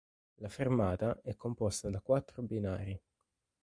La 0.37 0.49
fermata 0.49 1.21
è 1.21 1.35
composta 1.35 1.91
da 1.91 2.01
quattro 2.01 2.41
binari. 2.41 2.99